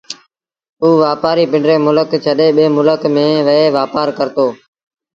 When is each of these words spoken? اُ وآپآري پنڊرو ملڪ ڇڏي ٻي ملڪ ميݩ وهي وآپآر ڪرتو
اُ 0.81 0.87
وآپآري 1.03 1.43
پنڊرو 1.51 1.75
ملڪ 1.85 2.09
ڇڏي 2.23 2.47
ٻي 2.55 2.65
ملڪ 2.77 3.01
ميݩ 3.13 3.43
وهي 3.45 3.65
وآپآر 3.75 4.07
ڪرتو 4.17 4.47